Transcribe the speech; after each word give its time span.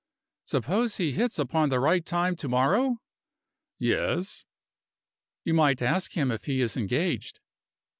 "Suppose 0.45 0.97
he 0.97 1.11
hits 1.11 1.37
upon 1.37 1.69
the 1.69 1.79
right 1.79 2.03
time 2.03 2.35
to 2.37 2.49
morrow?" 2.49 2.97
"Yes?" 3.77 4.45
"You 5.43 5.53
might 5.53 5.79
ask 5.79 6.13
him 6.13 6.31
if 6.31 6.45
he 6.45 6.59
is 6.59 6.75
engaged?" 6.75 7.39